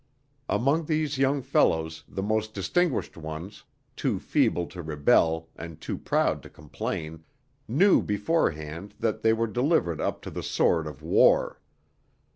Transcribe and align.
Among 0.49 0.85
these 0.85 1.19
young 1.19 1.43
fellows 1.43 2.03
the 2.07 2.23
most 2.23 2.55
distinguished 2.55 3.15
ones, 3.17 3.65
too 3.95 4.17
feeble 4.19 4.65
to 4.65 4.81
rebel 4.81 5.49
and 5.55 5.79
too 5.79 5.95
proud 5.99 6.41
to 6.41 6.49
complain, 6.49 7.23
knew 7.67 8.01
beforehand 8.01 8.95
that 8.99 9.21
they 9.21 9.31
were 9.31 9.45
delivered 9.45 10.01
up 10.01 10.23
to 10.23 10.31
the 10.31 10.41
sword 10.41 10.87
of 10.87 11.03
war. 11.03 11.61